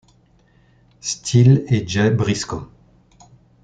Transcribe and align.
Styles 1.01 1.63
et 1.67 1.87
Jay 1.87 2.09
Briscoe. 2.09 2.67